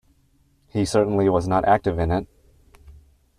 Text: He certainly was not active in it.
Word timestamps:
He 0.69 0.83
certainly 0.85 1.29
was 1.29 1.47
not 1.47 1.63
active 1.65 1.99
in 1.99 2.09
it. 2.09 2.27